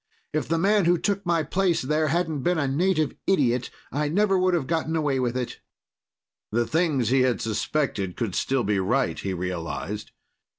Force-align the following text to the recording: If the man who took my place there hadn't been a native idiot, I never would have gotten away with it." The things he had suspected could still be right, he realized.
If 0.33 0.47
the 0.47 0.57
man 0.57 0.85
who 0.85 0.97
took 0.97 1.23
my 1.27 1.43
place 1.43 1.83
there 1.83 2.07
hadn't 2.07 2.41
been 2.41 2.57
a 2.57 2.67
native 2.67 3.13
idiot, 3.27 3.69
I 3.91 4.07
never 4.07 4.35
would 4.35 4.55
have 4.55 4.65
gotten 4.65 4.95
away 4.95 5.19
with 5.19 5.37
it." 5.37 5.59
The 6.51 6.65
things 6.65 7.09
he 7.09 7.21
had 7.21 7.39
suspected 7.39 8.17
could 8.17 8.33
still 8.33 8.63
be 8.63 8.79
right, 8.79 9.19
he 9.19 9.35
realized. 9.35 10.09